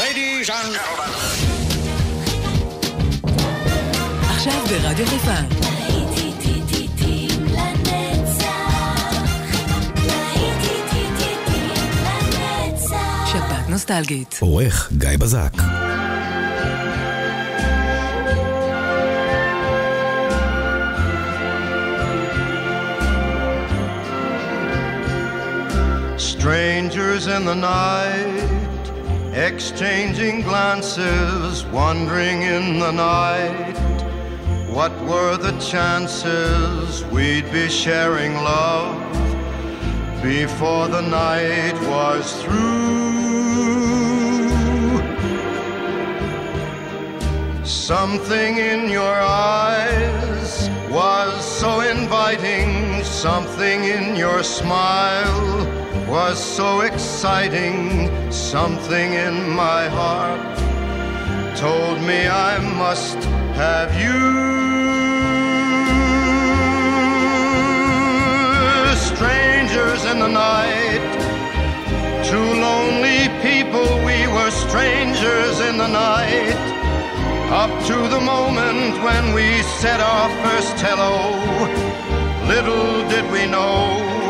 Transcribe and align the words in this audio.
Ladies 0.00 0.48
and 0.48 0.78
עכשיו 4.30 4.66
ברדיו 4.68 5.06
חיפה. 5.06 5.40
נוסטלגית. 13.68 14.38
עורך 14.40 14.92
גיא 14.98 15.16
בזק. 15.18 15.52
Strangers 26.18 27.26
in 27.26 27.44
the 27.44 27.54
night, 27.54 28.59
exchanging 29.32 30.42
glances, 30.42 31.64
wandering 31.66 32.42
in 32.42 32.80
the 32.80 32.90
night. 32.90 33.76
What 34.68 34.92
were 35.02 35.36
the 35.36 35.56
chances 35.60 37.04
we'd 37.06 37.50
be 37.52 37.68
sharing 37.68 38.34
love 38.34 38.96
before 40.22 40.88
the 40.88 41.02
night 41.02 41.74
was 41.88 42.42
through? 42.42 42.90
Something 47.64 48.58
in 48.58 48.88
your 48.88 49.20
eyes 49.20 50.68
was 50.90 51.44
so 51.44 51.80
inviting, 51.80 53.04
something 53.04 53.84
in 53.84 54.16
your 54.16 54.42
smile 54.42 55.89
was 56.10 56.42
so 56.42 56.80
exciting, 56.80 58.10
something 58.32 59.12
in 59.12 59.48
my 59.50 59.86
heart 59.86 60.58
told 61.56 62.00
me 62.02 62.26
I 62.26 62.58
must 62.82 63.18
have 63.54 63.90
you. 63.94 64.18
Strangers 69.14 70.04
in 70.10 70.18
the 70.18 70.32
night, 70.50 71.04
two 72.28 72.48
lonely 72.66 73.28
people, 73.46 73.88
we 74.04 74.26
were 74.34 74.50
strangers 74.50 75.60
in 75.60 75.78
the 75.78 75.86
night. 75.86 76.58
Up 77.62 77.70
to 77.86 77.96
the 78.14 78.20
moment 78.20 79.00
when 79.04 79.32
we 79.32 79.62
said 79.78 80.00
our 80.00 80.28
first 80.42 80.74
hello, 80.84 81.14
little 82.48 83.08
did 83.08 83.30
we 83.30 83.46
know 83.46 84.29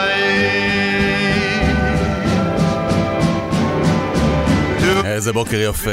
איזה 5.11 5.33
בוקר 5.33 5.57
יפה. 5.69 5.89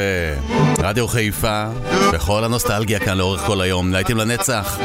רדיו 0.79 1.07
חיפה, 1.07 1.65
בכל 2.13 2.43
הנוסטלגיה 2.43 2.99
כאן 2.99 3.17
לאורך 3.17 3.41
כל 3.41 3.61
היום. 3.61 3.91
להיטים 3.91 4.17
לנצח. 4.17 4.79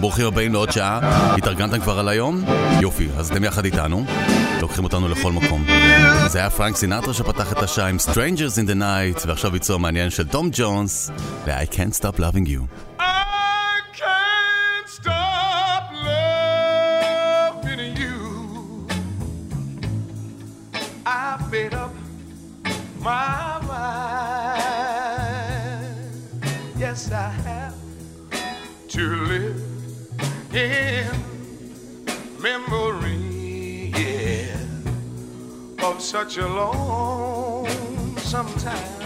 ברוכים 0.00 0.26
הבאים 0.26 0.52
לעוד 0.52 0.72
שעה. 0.72 1.00
התארגנתם 1.36 1.80
כבר 1.80 1.98
על 1.98 2.08
היום? 2.08 2.44
יופי, 2.80 3.08
אז 3.18 3.30
אתם 3.30 3.44
יחד 3.44 3.64
איתנו. 3.64 4.04
לוקחים 4.60 4.84
אותנו 4.84 5.08
לכל 5.08 5.32
מקום. 5.32 5.64
זה 6.26 6.38
היה 6.38 6.50
פרנק 6.50 6.76
סינטרה 6.76 7.14
שפתח 7.14 7.52
את 7.52 7.62
השעה 7.62 7.88
עם 7.88 7.96
Strangers 7.96 8.56
in 8.56 8.68
the 8.70 8.80
Night, 8.80 9.28
ועכשיו 9.28 9.50
ביצוע 9.50 9.78
מעניין 9.78 10.10
של 10.10 10.26
תום 10.26 10.50
ג'ונס, 10.52 11.10
ו-I 11.46 11.74
Can't 11.74 12.00
Stop 12.00 12.18
Loving 12.18 12.46
You. 12.46 12.89
To 28.90 29.06
live 29.26 29.62
in 30.52 31.06
memory 32.42 33.92
yeah, 33.94 34.56
of 35.84 36.02
such 36.02 36.38
a 36.38 36.48
long 36.48 37.66
time. 38.58 39.02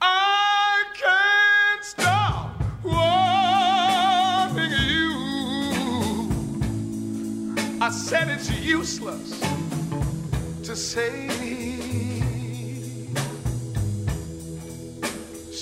I 0.00 0.84
can't 0.94 1.84
stop 1.84 2.62
wanting 2.82 4.72
you. 4.88 5.12
I 7.82 7.90
said 7.90 8.28
it's 8.28 8.50
useless 8.58 9.38
to 10.62 10.74
say. 10.74 11.69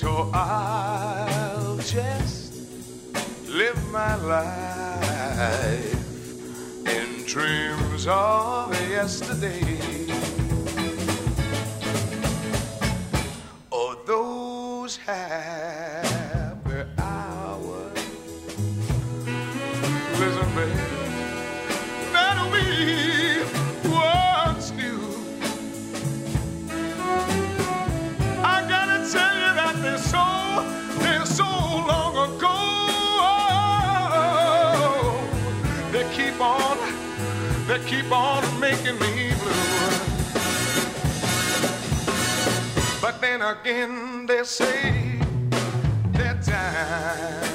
So 0.01 0.31
I'll 0.33 1.77
just 1.79 2.55
live 3.49 3.85
my 3.91 4.15
life 4.15 5.93
in 6.87 7.25
dreams 7.25 8.07
of 8.07 8.71
yesterday. 8.89 9.78
Keep 37.89 38.13
on 38.13 38.43
making 38.61 38.99
me 38.99 39.33
blue. 39.41 39.99
But 43.01 43.19
then 43.23 43.41
again, 43.41 44.27
they 44.27 44.45
say 44.45 45.19
that 46.13 46.43
time 46.43 47.48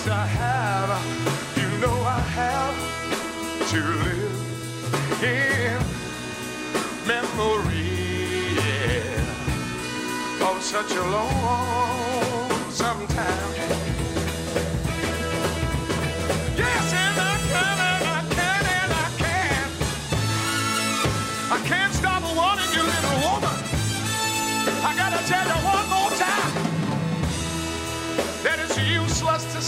Yes, 0.00 0.08
I 0.08 0.26
have. 0.26 0.90
You 1.56 1.68
know 1.78 1.92
I 2.04 2.20
have 2.20 2.76
to 3.70 3.80
live 4.06 5.22
in 5.22 5.78
memory 7.06 7.84
yeah, 8.56 9.28
of 10.48 10.62
such 10.62 10.92
a 10.92 11.02
long 11.02 12.70
sometime. 12.70 13.79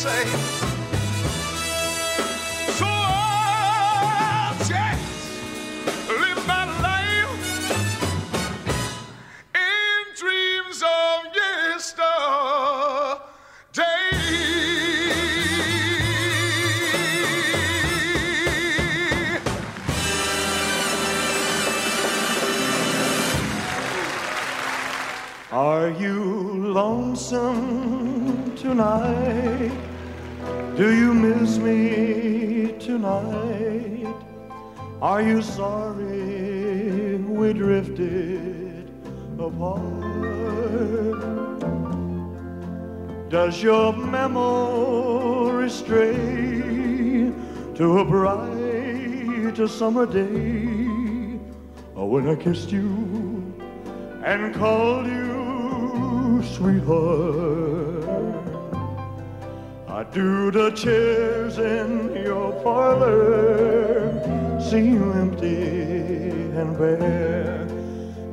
Say. 0.03 0.25
So 2.79 2.87
I'll 2.89 4.59
just 4.59 5.05
live 6.09 6.43
my 6.45 6.65
life 6.83 7.71
in 9.55 10.03
dreams 10.17 10.83
of 10.83 11.19
yesterday. 11.37 12.03
Are 25.53 25.91
you 25.91 26.19
lonesome 26.73 28.57
tonight? 28.57 29.82
Do 30.83 30.91
you 30.93 31.15
miss 31.15 31.59
me 31.59 32.75
tonight? 32.81 34.17
Are 35.01 35.23
you 35.23 35.41
sorry 35.41 37.19
we 37.19 37.53
drifted 37.53 38.91
apart? 39.39 39.81
Does 43.31 43.63
your 43.63 43.93
memory 43.93 45.71
stray 45.71 47.31
to 47.77 47.99
a 48.01 48.05
bright 48.05 49.69
summer 49.69 50.05
day? 50.05 51.39
Or 51.95 52.11
when 52.11 52.29
I 52.29 52.35
kissed 52.35 52.73
you 52.73 53.55
and 54.25 54.53
called 54.53 55.07
you 55.07 56.43
sweetheart. 56.43 57.92
Do 60.13 60.51
the 60.51 60.71
chairs 60.73 61.57
in 61.57 62.23
your 62.23 62.53
parlor 62.63 64.13
seem 64.61 65.11
empty 65.11 66.53
and 66.55 66.77
bare. 66.77 67.65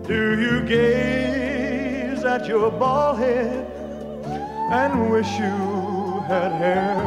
Do 0.06 0.38
you 0.42 0.60
gaze 0.68 2.26
at 2.26 2.46
your 2.48 2.70
bald 2.70 3.20
head 3.20 3.66
and 4.74 5.10
wish 5.10 5.32
you 5.40 6.22
had 6.28 6.52
hair? 6.52 7.00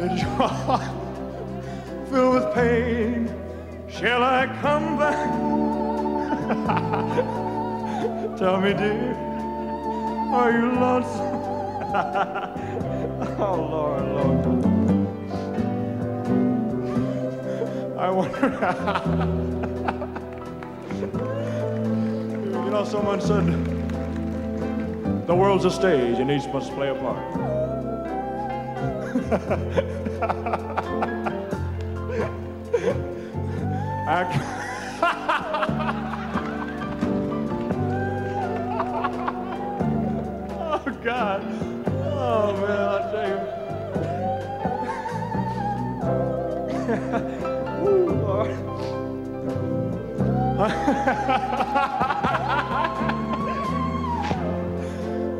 Is 0.00 0.20
your 0.20 0.48
heart 0.48 0.82
filled 2.10 2.34
with 2.34 2.52
pain? 2.56 3.30
Shall 3.88 4.24
I 4.24 4.48
come 4.60 4.98
back? 4.98 5.30
Tell 8.36 8.60
me, 8.60 8.72
dear, 8.74 9.14
are 10.34 10.50
you 10.50 10.72
lonesome? 10.72 12.58
oh, 13.42 13.56
Lord, 13.74 14.04
Lord. 14.04 14.38
I 17.98 18.10
wonder. 18.10 18.48
you 22.64 22.70
know, 22.70 22.84
someone 22.84 23.20
said 23.20 23.44
the 25.26 25.34
world's 25.34 25.64
a 25.64 25.70
stage 25.70 26.18
and 26.18 26.30
each 26.30 26.46
must 26.52 26.72
play 26.72 26.88
a 26.88 26.94
part. 26.94 27.18
I, 34.04 34.51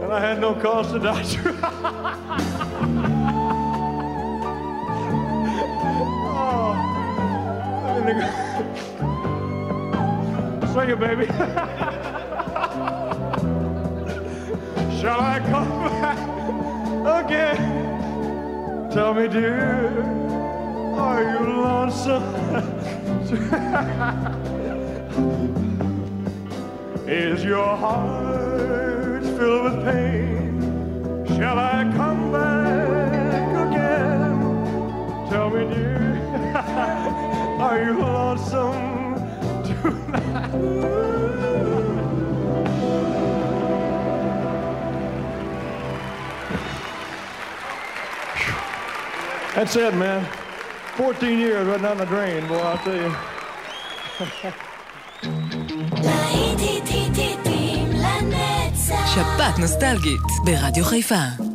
and 0.02 0.12
I 0.12 0.20
had 0.20 0.40
no 0.40 0.54
cause 0.54 0.90
to 0.92 0.98
die. 0.98 1.22
oh. 6.34 6.74
Sing 10.74 10.90
it, 10.90 10.98
baby. 10.98 11.26
Shall 15.00 15.20
I 15.20 15.40
come 15.50 15.68
back 16.00 16.18
again? 17.24 18.90
Tell 18.90 19.14
me, 19.14 19.28
dear, 19.28 20.02
are 20.96 21.22
you 21.22 21.38
lonesome? 21.62 22.22
Is 27.06 27.44
your 27.44 27.76
heart 27.76 29.22
filled 29.22 29.64
with 29.64 29.84
pain? 29.84 31.26
Shall 31.26 31.58
I 31.58 31.82
come 31.94 32.32
back 32.32 33.68
again? 33.68 34.40
Tell 35.28 35.50
me, 35.50 35.74
dear, 35.74 36.16
are 37.60 37.84
you 37.84 37.98
lonesome 37.98 39.14
tonight? 39.64 40.52
That's 49.54 49.76
it, 49.76 49.94
man. 49.94 50.24
14 50.96 51.38
years 51.38 51.66
right 51.66 51.82
down 51.82 51.98
the 51.98 52.06
drain, 52.06 52.48
boy, 52.48 52.56
I'll 52.56 52.78
tell 52.78 52.96
you. 52.96 54.54
שפעת 59.14 59.58
נוסטלגית 59.58 60.20
ברדיו 60.44 60.84
חיפה. 60.84 61.51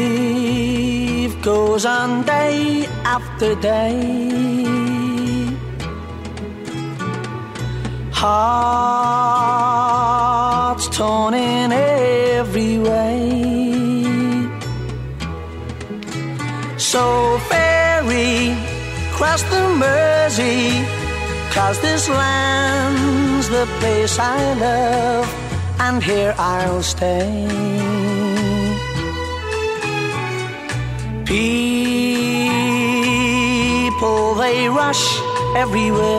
goes 1.41 1.83
on 1.85 2.23
day 2.23 2.87
after 3.03 3.55
day. 3.55 3.99
Hearts 8.13 9.27
torn 10.97 11.33
in 11.33 11.73
every 11.73 12.77
way. 12.77 13.19
So 16.77 17.37
ferry 17.49 18.55
cross 19.17 19.43
the 19.53 19.63
Mersey, 19.81 20.85
cause 21.55 21.77
this 21.81 22.07
land's 22.07 23.49
the 23.49 23.65
place 23.79 24.17
I 24.17 24.53
love, 24.53 25.27
and 25.79 26.01
here 26.01 26.33
I'll 26.37 26.81
stay. 26.81 28.10
People, 31.31 31.47
they 34.35 34.67
rush 34.67 35.05
everywhere. 35.55 36.11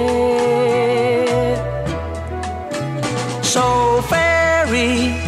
So 3.42 4.00
ferry, 4.08 5.20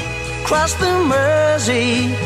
cross 0.47 0.73
the 0.85 1.04
Mersey, 1.04 2.16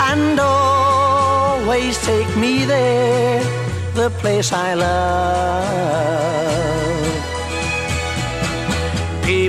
and 0.00 0.40
always 0.40 1.98
take 2.06 2.34
me 2.38 2.64
there, 2.64 3.44
the 3.92 4.08
place 4.18 4.50
I 4.50 4.72
love. 4.72 6.67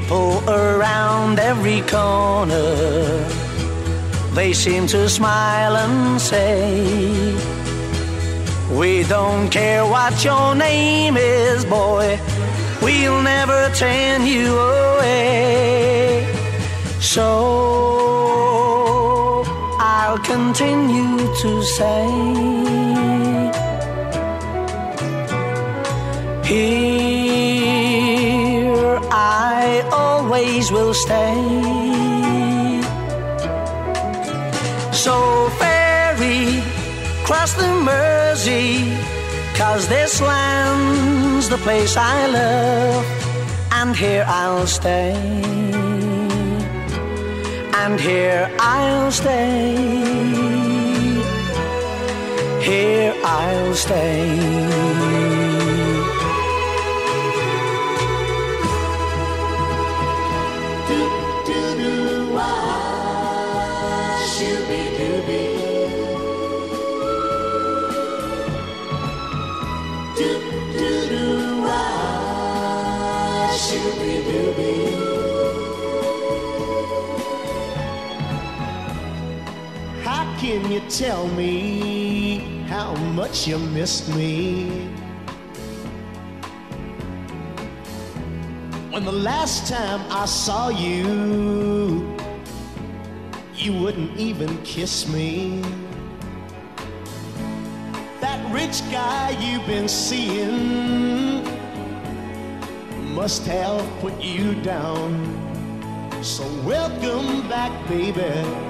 People 0.09 0.43
around 0.49 1.37
every 1.37 1.81
corner, 1.81 2.73
they 4.33 4.53
seem 4.53 4.87
to 4.87 5.07
smile 5.07 5.77
and 5.77 6.19
say, 6.19 7.35
We 8.71 9.03
don't 9.03 9.51
care 9.51 9.85
what 9.85 10.25
your 10.25 10.55
name 10.55 11.15
is, 11.15 11.63
boy, 11.63 12.19
we'll 12.81 13.21
never 13.21 13.69
turn 13.75 14.25
you 14.25 14.57
away. 14.57 16.25
So 16.99 17.27
I'll 19.77 20.17
continue 20.17 21.19
to 21.43 21.61
say, 21.61 22.07
Here 26.45 27.08
always 30.39 30.71
will 30.71 30.93
stay. 30.93 31.35
So 34.93 35.49
ferry, 35.59 36.61
cross 37.25 37.53
the 37.53 37.67
Mersey, 37.87 38.95
cause 39.55 39.87
this 39.87 40.21
land's 40.21 41.49
the 41.49 41.57
place 41.57 41.95
I 41.97 42.27
love, 42.27 43.05
and 43.71 43.95
here 43.95 44.25
I'll 44.27 44.67
stay. 44.67 45.13
And 47.81 47.99
here 47.99 48.49
I'll 48.59 49.11
stay. 49.11 49.75
Here 52.61 53.13
I'll 53.23 53.73
stay. 53.73 55.28
Tell 80.89 81.27
me 81.27 82.63
how 82.67 82.95
much 83.13 83.47
you 83.47 83.59
missed 83.59 84.09
me? 84.15 84.89
When 88.89 89.05
the 89.05 89.11
last 89.11 89.67
time 89.67 90.01
I 90.09 90.25
saw 90.25 90.69
you, 90.69 92.17
you 93.53 93.73
wouldn't 93.73 94.17
even 94.17 94.57
kiss 94.63 95.07
me. 95.07 95.61
That 98.19 98.51
rich 98.51 98.81
guy 98.91 99.37
you've 99.39 99.67
been 99.67 99.87
seeing 99.87 101.43
must 103.13 103.45
have 103.45 103.87
put 103.99 104.19
you 104.19 104.55
down. 104.63 105.13
So 106.23 106.43
welcome 106.63 107.47
back, 107.47 107.71
baby 107.87 108.68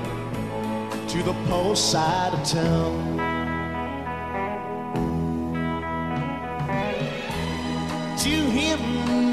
to 1.09 1.23
the 1.23 1.33
poor 1.47 1.75
side 1.75 2.33
of 2.35 2.43
town. 2.43 3.17
To 8.19 8.29
him, 8.29 8.79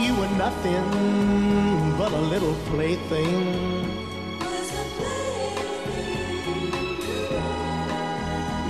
you 0.00 0.14
were 0.14 0.30
nothing 0.38 1.98
but 1.98 2.12
a 2.12 2.20
little 2.32 2.54
plaything. 2.70 3.92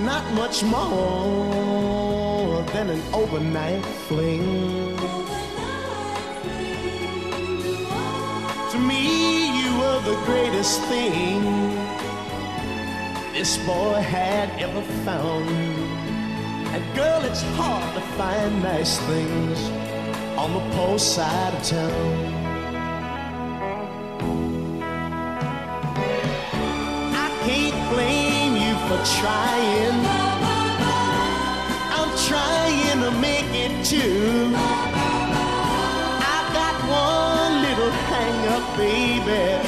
Not 0.03 0.25
much 0.33 0.63
more 0.63 2.61
than 2.73 2.89
an 2.89 3.01
overnight 3.13 3.85
fling. 4.07 4.97
To 8.71 8.77
me, 8.77 9.61
you 9.61 9.77
were 9.79 10.01
the 10.01 10.17
greatest 10.25 10.81
thing 10.91 11.86
this 13.37 13.57
boy 13.67 13.93
had 13.93 14.49
ever 14.59 14.81
found. 15.05 15.47
And 16.73 16.83
girl, 16.95 17.23
it's 17.23 17.43
hard 17.55 17.93
to 17.93 18.01
find 18.17 18.63
nice 18.63 18.97
things 19.01 19.59
on 20.41 20.53
the 20.55 20.63
poor 20.75 20.97
side 20.97 21.53
of 21.53 21.61
town. 21.61 22.15
I 27.25 27.27
can't 27.45 27.79
blame 27.93 28.53
you 28.63 28.73
for 28.87 28.99
trying. 29.21 29.99
I'm 31.97 32.11
trying 32.29 32.99
to 33.05 33.11
make 33.21 33.51
it 33.65 33.85
too. 33.85 34.51
I've 36.33 36.49
got 36.59 36.75
one 37.05 37.53
little 37.67 37.91
hang 38.09 38.37
up, 38.55 38.65
baby. 38.77 39.66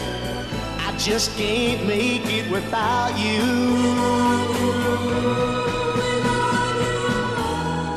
Just 1.09 1.35
can't 1.37 1.87
make 1.87 2.21
it 2.27 2.51
without 2.51 3.17
you. 3.17 3.41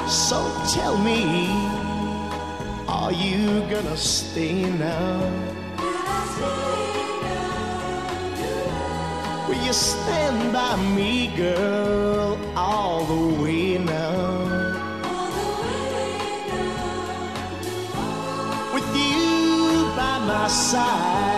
So 0.08 0.38
tell 0.72 0.96
me, 0.96 1.46
are 2.88 3.12
you 3.12 3.60
gonna 3.68 3.98
stay 3.98 4.62
now? 4.62 5.20
Will 9.46 9.62
you 9.62 9.74
stand 9.74 10.50
by 10.50 10.76
me, 10.96 11.36
girl, 11.36 12.38
all 12.56 13.04
the 13.04 13.42
way 13.42 13.76
now? 13.76 14.72
With 18.72 18.88
you 18.96 19.92
by 19.98 20.18
my 20.26 20.48
side, 20.48 21.31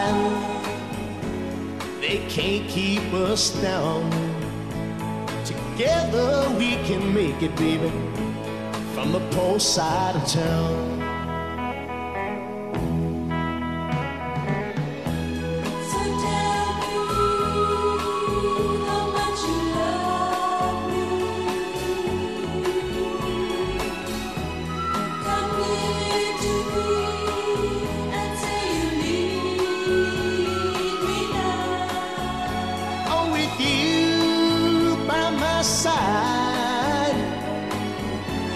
can't 2.34 2.68
keep 2.68 3.12
us 3.12 3.50
down. 3.62 4.10
Together 5.44 6.52
we 6.58 6.74
can 6.82 7.14
make 7.14 7.40
it, 7.40 7.54
baby, 7.54 7.88
from 8.92 9.12
the 9.12 9.20
poor 9.30 9.60
side 9.60 10.16
of 10.16 10.26
town. 10.26 10.93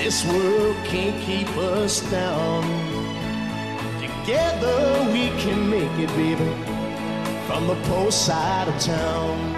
This 0.09 0.25
world 0.25 0.75
can't 0.87 1.21
keep 1.21 1.47
us 1.59 2.00
down. 2.11 2.62
Together 4.00 5.07
we 5.12 5.29
can 5.38 5.69
make 5.69 5.99
it, 5.99 6.09
baby, 6.17 6.51
from 7.47 7.66
the 7.66 7.75
poor 7.88 8.11
side 8.11 8.68
of 8.68 8.81
town. 8.81 9.58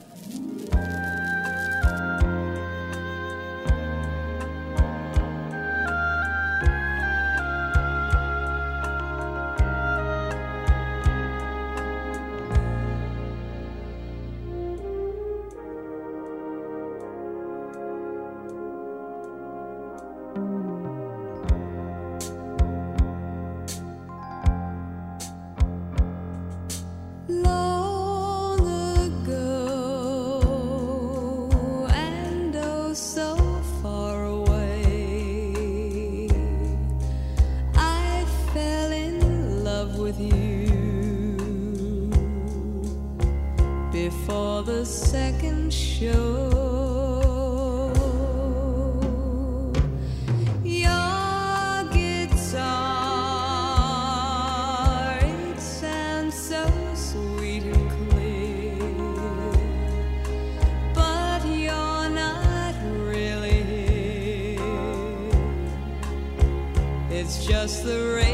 Just 67.47 67.83
the 67.83 67.97
radio. 68.15 68.30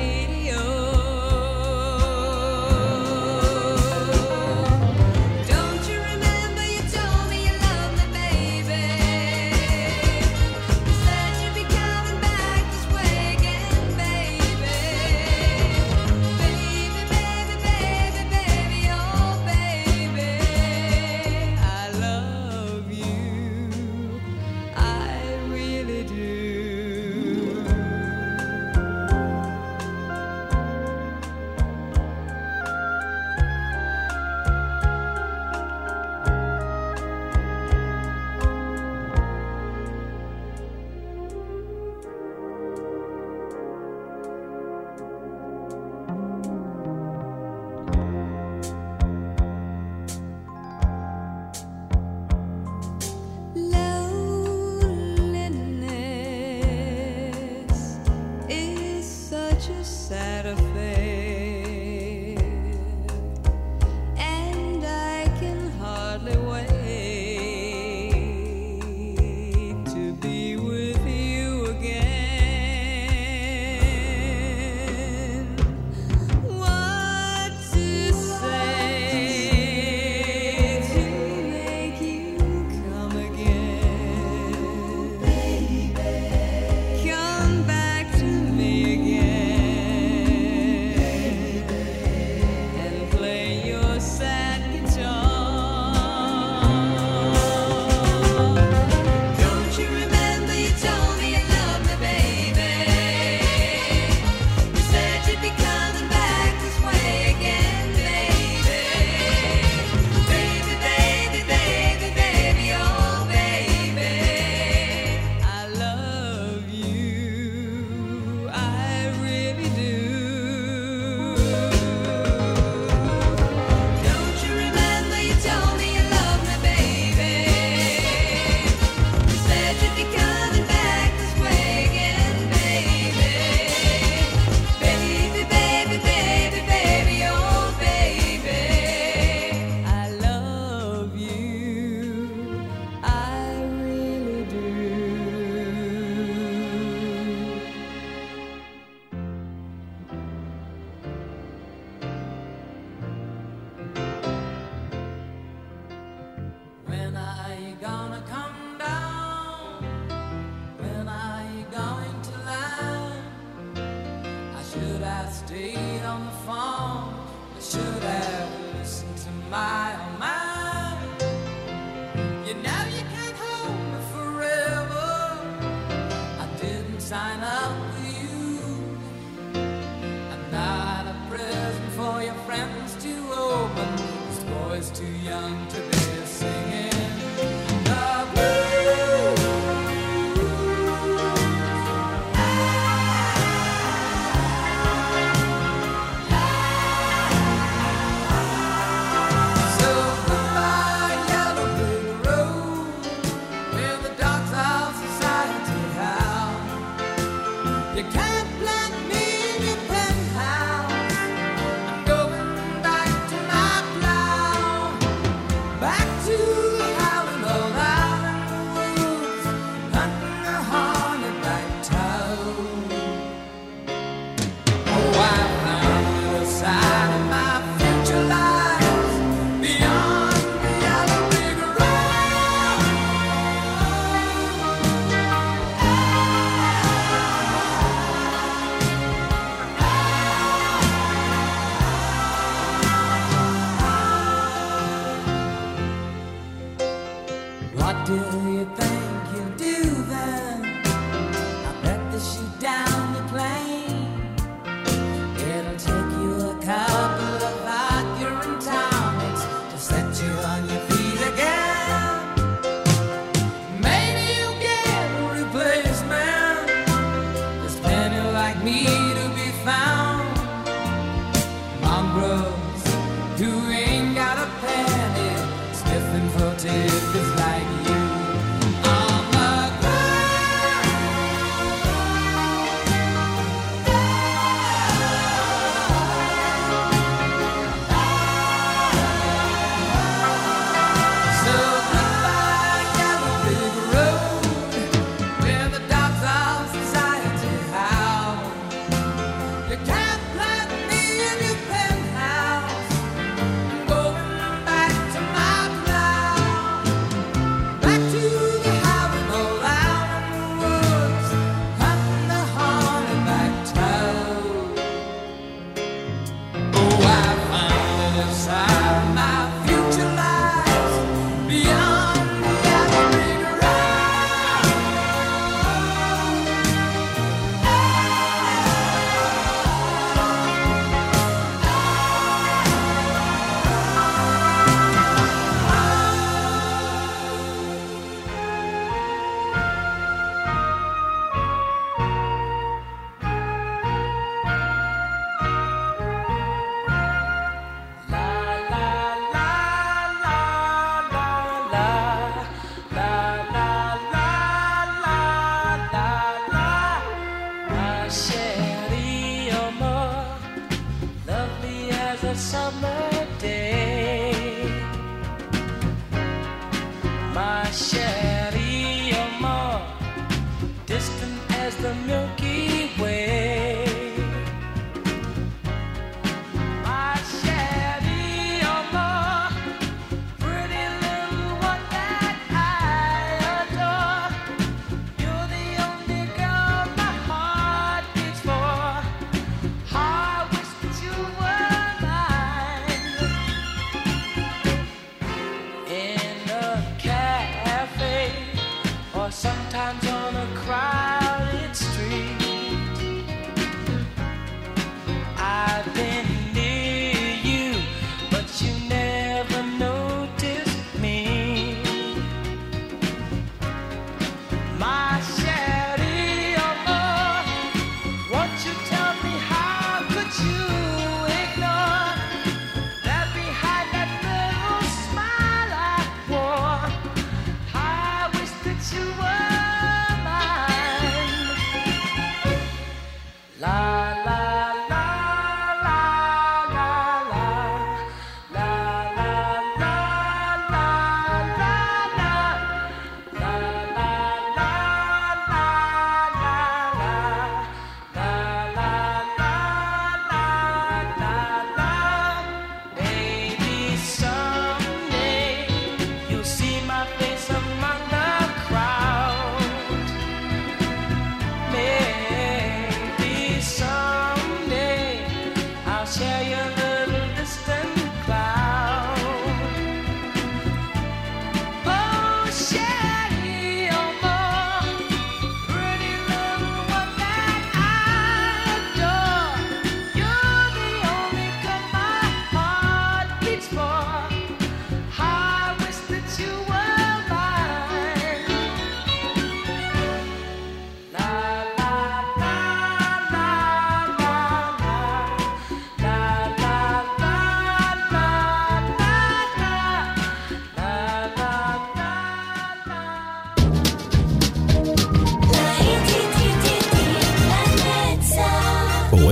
sometimes 399.31 400.07
on 400.07 400.35
a 400.35 400.55
cry. 400.55 401.16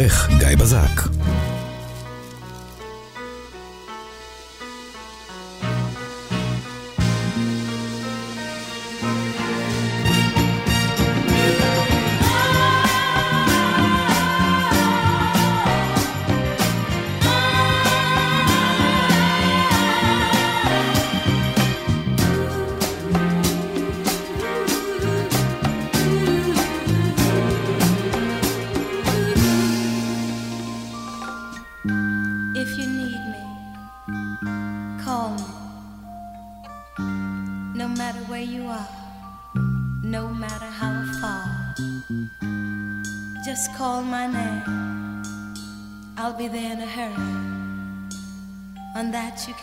עורך 0.05 0.29
גיא 0.39 0.55
בזק. 0.57 1.14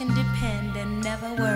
can 0.05 0.15
depend 0.17 0.77
and 0.77 1.01
never 1.05 1.33
worry. 1.35 1.52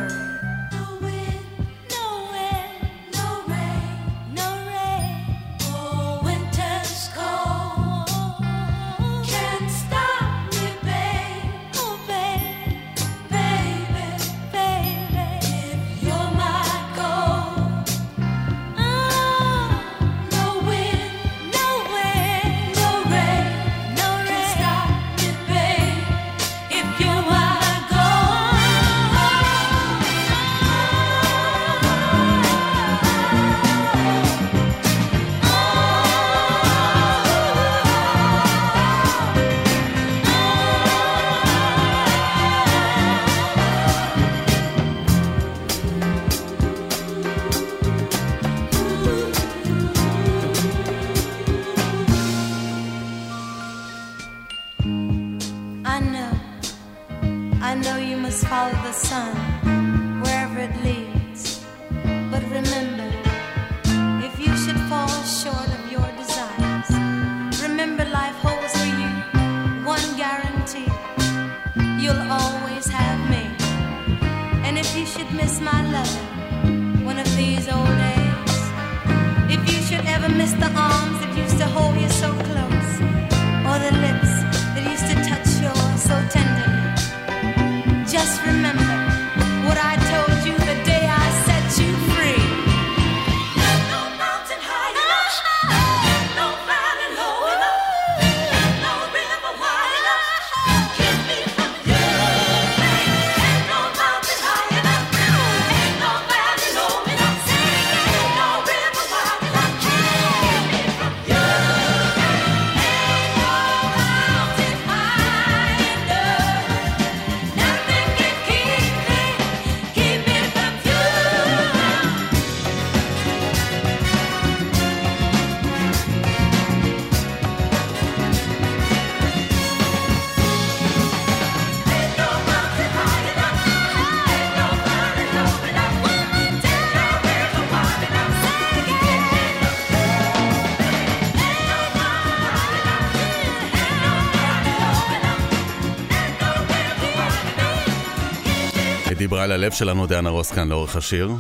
דיברה 149.27 149.45
אל 149.45 149.53
הלב 149.53 149.73
שלנו 149.73 150.07
דיאנה 150.07 150.31
רוס 150.31 150.53
כאן 150.53 150.69
לאורך 150.69 150.97
השיר, 150.97 151.31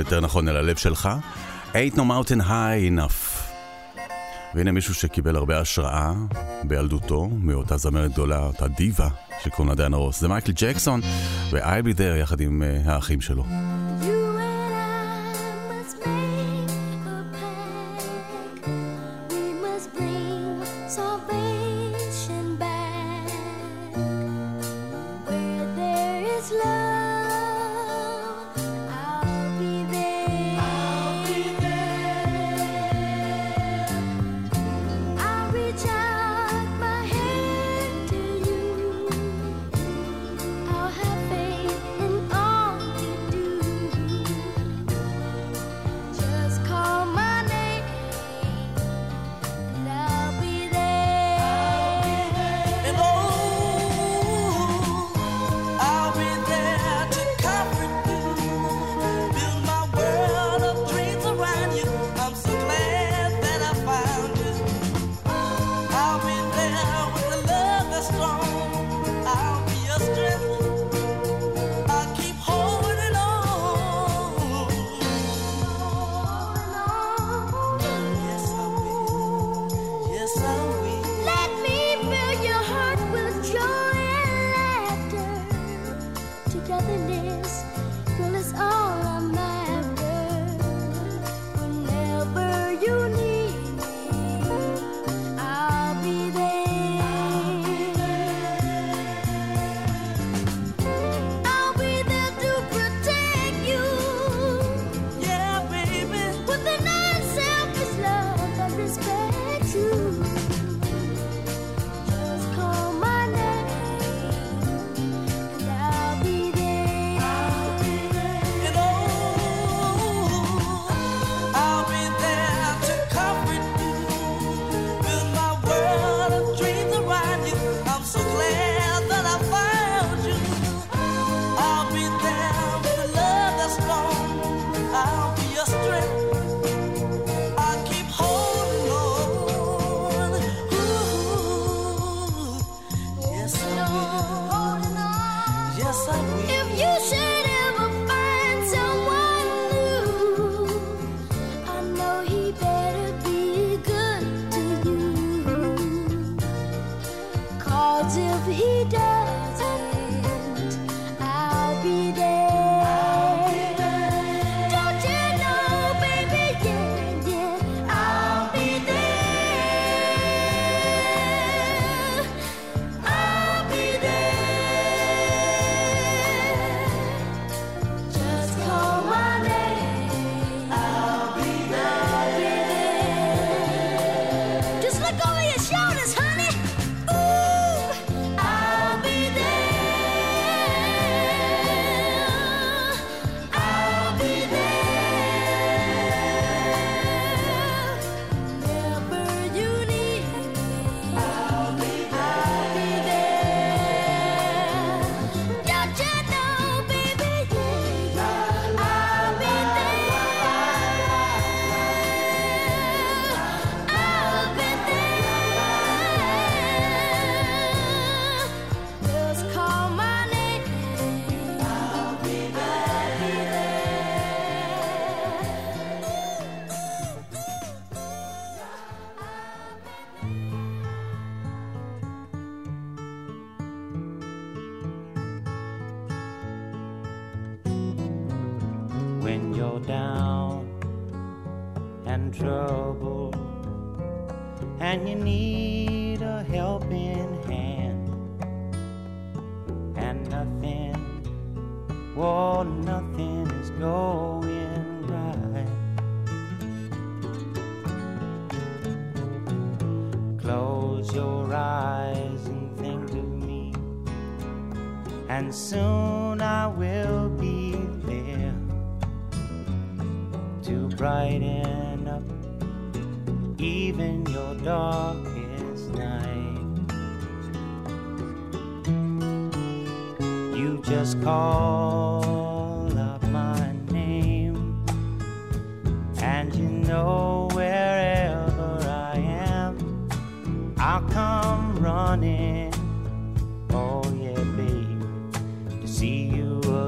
יותר 0.00 0.20
נכון 0.20 0.48
אל 0.48 0.56
הלב 0.56 0.76
שלך. 0.76 1.08
ain't 1.72 1.94
no 1.94 1.98
mountain 2.00 2.40
high 2.40 2.98
enough. 2.98 3.42
והנה 4.54 4.72
מישהו 4.72 4.94
שקיבל 4.94 5.36
הרבה 5.36 5.60
השראה 5.60 6.12
בילדותו 6.64 7.28
מאותה 7.28 7.76
זמרת 7.76 8.12
גדולה, 8.12 8.38
אותה 8.38 8.68
דיבה 8.68 9.08
שקוראים 9.44 9.68
לה 9.68 9.74
דיאנה 9.74 9.96
רוס. 9.96 10.20
זה 10.20 10.28
מייקל 10.28 10.52
ג'קסון 10.52 11.00
ו-I'll 11.50 11.84
be 11.84 11.98
there 11.98 12.20
יחד 12.20 12.40
עם 12.40 12.62
אה, 12.62 12.94
האחים 12.94 13.20
שלו. 13.20 13.44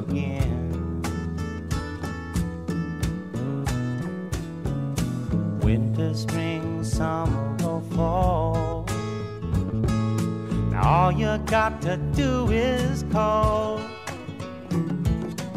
Again. 0.08 0.64
winter, 5.64 6.12
spring, 6.14 6.84
summer, 6.84 7.56
or 7.64 7.80
fall. 7.96 8.84
Now 10.70 10.82
all 10.84 11.12
you 11.12 11.38
got 11.46 11.80
to 11.82 11.96
do 12.14 12.50
is 12.50 13.04
call, 13.10 13.80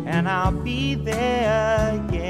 and 0.06 0.30
I'll 0.30 0.52
be 0.52 0.96
there. 0.96 2.02
Yeah, 2.12 2.27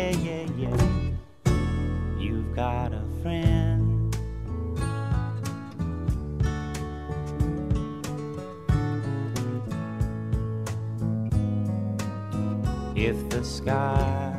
sky 13.47 14.35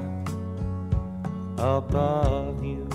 above 1.57 2.63
you 2.63 2.87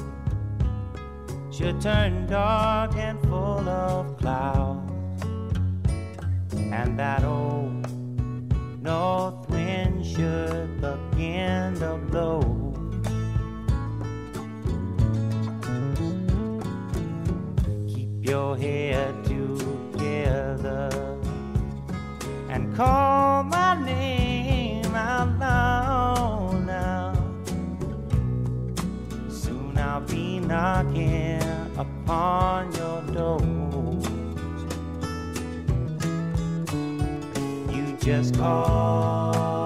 should 1.52 1.82
turn 1.82 2.28
dark 2.28 2.96
and 2.96 3.20
full 3.24 3.68
of 3.68 4.16
clouds, 4.18 5.24
and 6.54 6.98
that 7.00 7.24
old 7.24 7.88
north 8.82 9.50
wind 9.50 10.06
should 10.06 10.80
begin 10.82 11.74
to 11.76 11.98
blow. 12.12 12.42
Keep 17.88 18.30
your 18.30 18.56
head 18.56 19.14
together 19.26 20.90
and 22.50 22.76
call 22.76 23.44
my 23.44 23.63
knocking 30.48 31.42
upon 31.78 32.72
your 32.76 33.02
door. 33.14 33.40
You 37.74 37.98
just 38.00 38.38
call 38.38 39.63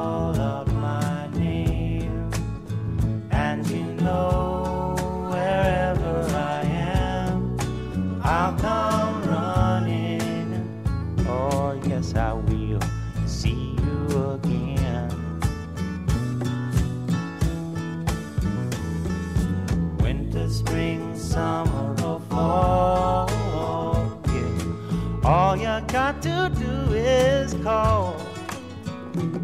All 25.28 25.58
you 25.58 25.82
got 25.88 26.22
to 26.22 26.50
do 26.58 26.94
is 26.94 27.54
call, 27.56 28.16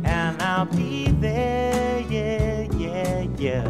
and 0.06 0.42
I'll 0.42 0.64
be 0.64 1.12
there. 1.20 2.00
Yeah, 2.10 2.70
yeah, 2.78 3.28
yeah. 3.38 3.70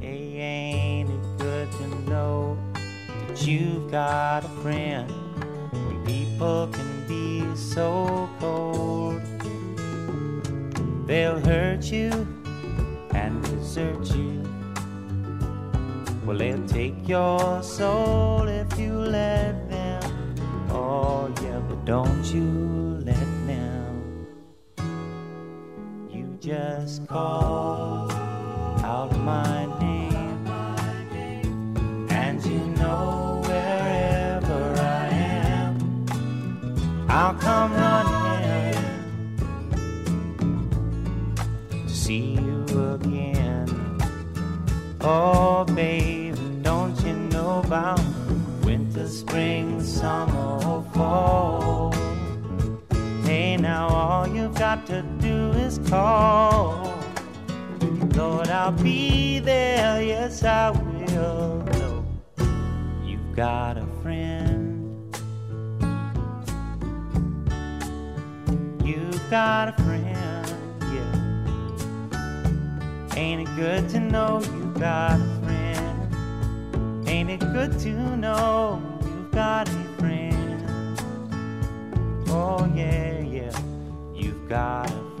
Hey, 0.00 0.36
ain't 0.36 1.08
it 1.08 1.38
good 1.38 1.72
to 1.72 1.86
know 2.10 2.58
that 3.26 3.46
you've 3.46 3.90
got 3.90 4.44
a 4.44 4.48
friend 4.60 5.10
people 6.04 6.68
can 6.70 7.08
be 7.08 7.42
so 7.56 8.28
cold? 8.38 9.22
They'll 11.06 11.40
hurt 11.40 11.84
you 11.90 12.10
and 13.14 13.42
desert 13.44 14.14
you. 14.14 14.42
Well, 16.26 16.36
they'll 16.36 16.68
take 16.68 17.08
your 17.08 17.62
soul 17.62 18.46
if 18.46 18.78
you 18.78 18.92
let 18.92 19.61
don't 21.84 22.24
you 22.26 23.00
let 23.04 23.26
them. 23.46 24.26
You 26.10 26.38
just 26.40 27.06
call 27.08 28.10
out 28.84 29.10
my 29.18 29.66
name, 29.80 30.46
and 32.10 32.44
you 32.44 32.60
know 32.76 33.42
wherever 33.44 34.74
I 34.78 35.08
am, 35.08 36.06
I'll 37.08 37.34
come 37.34 37.72
running 37.74 38.74
to 41.70 41.88
see 41.88 42.34
you 42.34 42.64
again. 42.94 43.68
Oh, 45.00 45.64
baby, 45.64 46.38
don't 46.62 46.96
you 47.04 47.14
know 47.14 47.60
about 47.64 47.98
spring, 49.08 49.82
summer, 49.82 50.64
or 50.66 50.82
fall. 50.94 51.92
Hey, 53.24 53.56
now 53.56 53.88
all 53.88 54.28
you've 54.28 54.54
got 54.54 54.86
to 54.86 55.02
do 55.20 55.50
is 55.52 55.78
call. 55.88 56.92
Lord, 58.14 58.48
I'll 58.48 58.72
be 58.72 59.38
there, 59.40 60.02
yes, 60.02 60.44
I 60.44 60.70
will. 60.70 61.64
No, 61.64 62.04
you've 63.04 63.34
got 63.34 63.78
a 63.78 63.86
friend. 64.02 64.60
You've 68.84 69.30
got 69.30 69.68
a 69.68 69.72
friend, 69.82 70.46
yeah. 70.92 71.14
Ain't 73.16 73.48
it 73.48 73.56
good 73.56 73.88
to 73.90 74.00
know 74.00 74.40
you've 74.42 74.74
got 74.78 75.20
a 75.20 75.40
friend? 75.42 77.08
Ain't 77.08 77.30
it 77.30 77.40
good 77.40 77.78
to 77.80 78.16
know? 78.16 78.91
got 79.32 79.66
a 79.66 79.84
friend. 79.98 81.00
Oh, 82.28 82.70
yeah, 82.74 83.18
yeah, 83.20 83.58
you've 84.14 84.46
got 84.48 84.90
a 84.90 85.11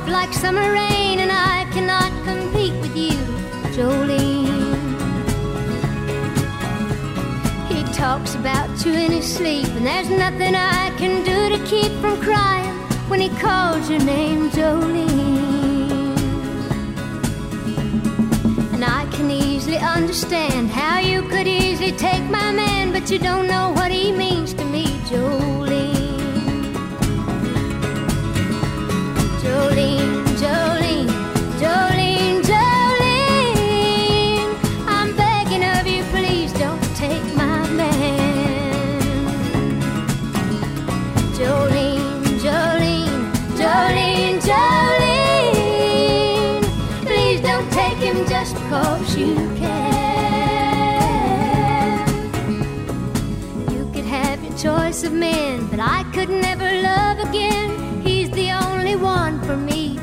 soft 0.00 0.10
like 0.10 0.32
summer 0.32 0.72
rain, 0.72 1.20
and 1.20 1.30
I 1.32 1.66
cannot 1.72 2.10
compete 2.24 2.74
with 2.80 2.96
you, 2.96 3.18
Jolene. 3.74 4.48
He 7.68 7.82
talks 7.92 8.34
about 8.34 8.84
you 8.84 8.92
in 8.92 9.12
his 9.12 9.26
sleep, 9.26 9.66
and 9.66 9.86
there's 9.86 10.08
nothing 10.08 10.54
I 10.54 10.90
can 10.96 11.24
do 11.24 11.56
to 11.56 11.64
keep 11.64 11.92
from 12.00 12.20
crying 12.20 12.74
when 13.08 13.20
he 13.20 13.28
calls 13.40 13.90
your 13.90 14.00
name, 14.00 14.50
Jolene. 14.50 15.08
And 18.72 18.84
I 18.84 19.06
can 19.12 19.30
easily 19.30 19.78
understand 19.78 20.70
how 20.70 20.98
you 21.00 21.22
could 21.28 21.46
easily 21.46 21.92
take 21.92 22.24
my 22.24 22.52
man, 22.52 22.92
but 22.92 23.10
you 23.10 23.18
don't 23.18 23.46
know 23.46 23.72
what 23.72 23.90
he 23.90 24.12
means 24.12 24.54
to 24.54 24.64
me, 24.64 24.84
Jolene. 25.10 25.49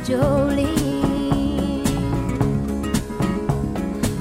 Jolene. 0.08 1.86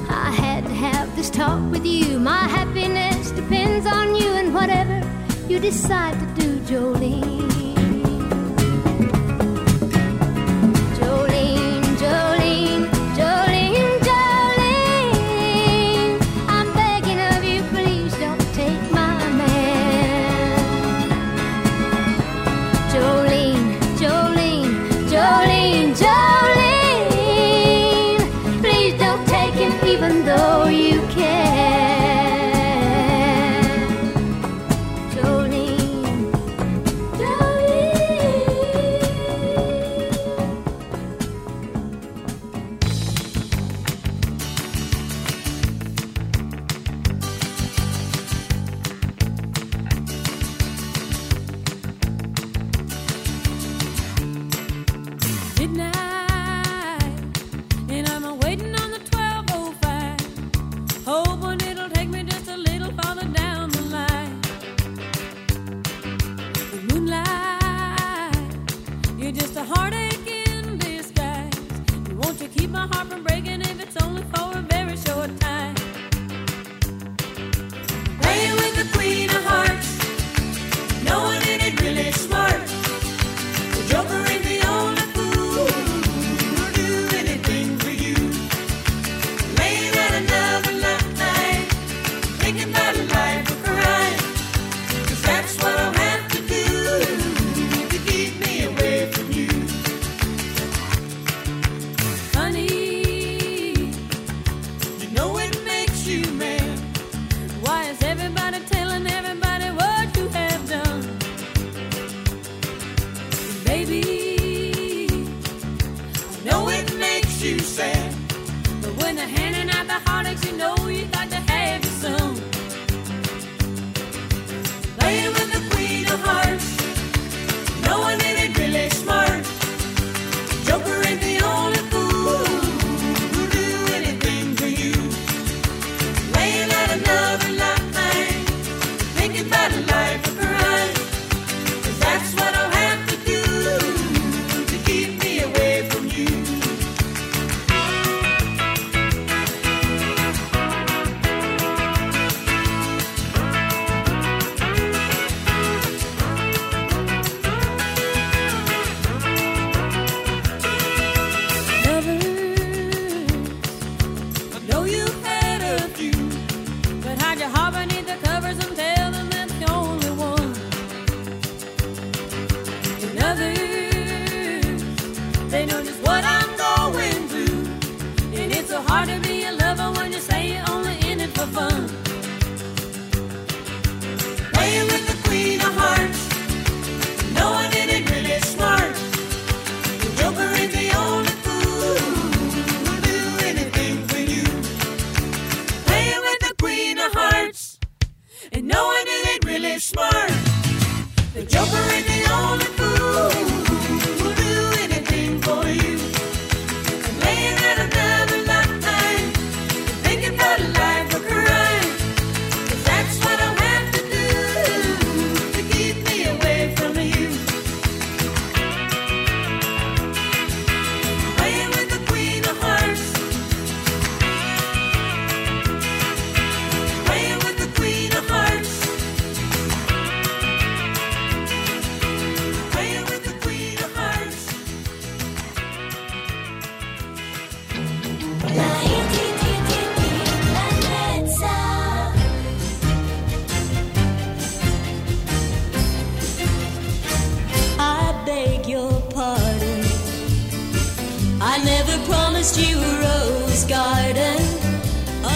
I 0.09 0.31
had 0.31 0.65
to 0.65 0.73
have 0.73 1.15
this 1.15 1.29
talk 1.29 1.61
with 1.71 1.85
you. 1.85 2.19
My 2.19 2.45
happiness 2.49 3.31
depends 3.31 3.87
on 3.87 4.13
you 4.13 4.33
and 4.33 4.53
whatever 4.53 5.01
you 5.47 5.59
decide 5.61 6.19
to 6.19 6.41
do, 6.41 6.59
Jolene. 6.69 7.56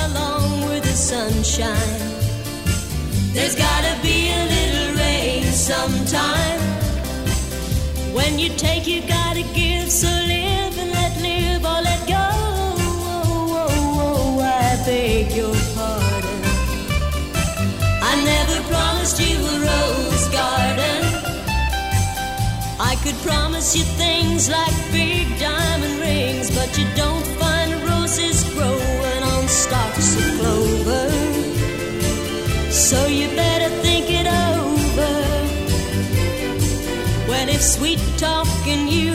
Along 0.05 0.65
with 0.67 0.83
the 0.83 0.95
sunshine. 1.11 1.99
There's 3.33 3.55
gotta 3.55 3.93
be 4.01 4.29
a 4.29 4.43
little 4.55 4.89
rain 4.97 5.43
sometime. 5.45 6.61
When 8.13 8.39
you 8.39 8.49
take, 8.49 8.87
you 8.87 9.01
gotta 9.07 9.43
give. 9.53 9.89
So 9.89 10.07
live 10.07 10.77
and 10.81 10.91
let 10.91 11.13
live 11.21 11.63
or 11.65 11.81
let 11.89 12.01
go. 12.07 12.27
Oh, 12.31 12.75
oh, 13.13 13.63
oh, 13.63 14.39
oh 14.39 14.39
I 14.41 14.75
beg 14.85 15.31
your 15.39 15.55
pardon. 15.75 16.41
I 18.11 18.13
never 18.31 18.57
promised 18.73 19.19
you 19.19 19.37
a 19.53 19.55
rose 19.69 20.27
garden. 20.29 21.01
I 22.79 22.95
could 23.03 23.15
promise 23.27 23.75
you 23.77 23.83
things 24.03 24.49
like 24.49 24.75
big 24.91 25.39
diamond 25.39 25.99
rings, 25.99 26.49
but 26.57 26.77
you 26.77 26.85
don't 26.95 27.20
stalks 29.71 30.15
of 30.17 30.25
clover. 30.39 31.09
So 32.69 33.07
you 33.07 33.27
better 33.37 33.69
think 33.85 34.05
it 34.21 34.27
over. 34.27 35.13
Well, 37.29 37.47
if 37.47 37.61
sweet 37.61 38.01
talking 38.17 38.89
you 38.89 39.10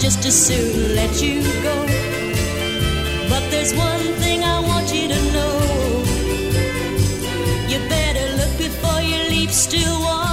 just 0.00 0.24
as 0.24 0.46
soon 0.46 0.94
let 0.94 1.20
you 1.20 1.42
go. 1.62 1.76
But 3.28 3.50
there's 3.50 3.74
one 3.74 4.00
thing 4.22 4.44
I 4.44 4.60
want 4.60 4.94
you 4.94 5.08
to 5.08 5.20
know. 5.32 5.58
You 7.68 7.78
better 7.88 8.36
look 8.36 8.56
before 8.58 9.00
you 9.00 9.28
leap. 9.28 9.50
Still 9.50 10.00
waters 10.00 10.27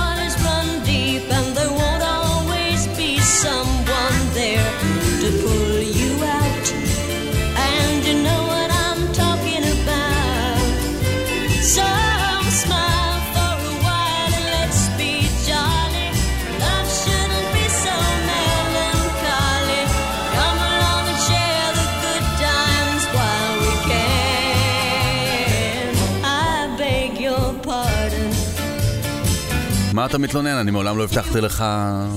מה 30.06 30.10
אתה 30.10 30.18
מתלונן? 30.18 30.50
אני 30.50 30.72
מעולם 30.72 30.98
לא 30.98 31.04
הבטחתי 31.04 31.42
לך 31.42 31.66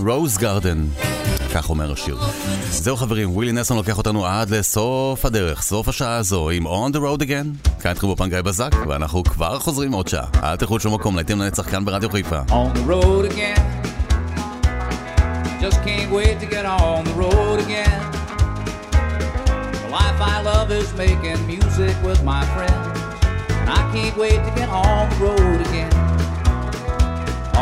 רוז 0.06 0.38
גרדן. 0.38 0.86
כך 1.54 1.70
אומר 1.70 1.92
השיר. 1.92 2.18
זהו 2.70 2.96
חברים, 2.96 3.30
ווילי 3.30 3.52
נסון 3.52 3.76
לוקח 3.76 3.98
אותנו 3.98 4.26
עד 4.26 4.50
לסוף 4.50 5.24
הדרך, 5.24 5.62
סוף 5.62 5.88
השעה 5.88 6.16
הזו, 6.16 6.50
עם 6.50 6.66
On 6.66 6.92
the 6.92 6.96
Road 6.96 7.22
Again. 7.22 7.80
כאן 7.80 7.90
איתכם 7.90 8.06
באופן 8.06 8.28
גיא 8.28 8.40
בזק, 8.40 8.70
ואנחנו 8.88 9.24
כבר 9.24 9.58
חוזרים 9.58 9.92
עוד 9.92 10.08
שעה. 10.08 10.26
אל 10.42 10.56
תלכו 10.56 10.76
לשום 10.76 10.94
מקום, 10.94 11.16
להיטים 11.16 11.40
לנצח 11.40 11.70
כאן 11.70 11.84
ברדיו 11.84 12.10
חיפה. 12.10 12.40
on 12.48 12.76
the 12.76 12.90
road 12.90 13.32
again. 13.32 13.60
Just 15.60 15.78
can't 15.86 16.10
wait 16.12 16.40
to 16.40 16.46
get 16.46 16.66
on 16.66 17.04
the 17.04 17.14
road 17.24 17.58
again. 17.66 18.00
The 19.82 19.90
life 19.98 20.20
I 20.34 20.36
love 20.50 20.70
is 20.80 20.88
making 21.04 21.38
music 21.46 21.94
with 22.08 22.20
my 22.32 22.42
friends. 22.54 22.98
And 23.60 23.68
I 23.80 23.82
can't 23.94 24.16
wait 24.16 24.40
to 24.46 24.52
get 24.60 24.68
on 24.68 25.08
the 25.10 25.16
road 25.26 25.60
again. 25.68 26.07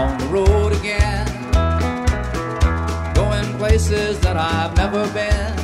On 0.01 0.18
the 0.18 0.26
road 0.26 0.72
again. 0.72 1.26
Going 3.14 3.49
places 3.59 4.20
that 4.20 4.36
I've 4.36 4.76
never 4.76 5.03
been. 5.18 5.55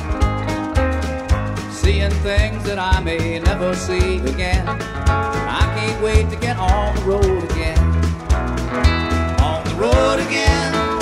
Seeing 1.71 2.15
things 2.27 2.63
that 2.63 2.79
I 2.79 2.99
may 3.01 3.39
never 3.39 3.75
see 3.75 4.17
again. 4.33 4.67
I 4.67 5.63
can't 5.75 6.01
wait 6.03 6.29
to 6.31 6.35
get 6.35 6.57
on 6.57 6.95
the 6.95 7.01
road 7.03 7.43
again 7.51 7.93
on 9.43 9.63
the 9.65 9.75
road 9.75 10.19
again. 10.19 10.92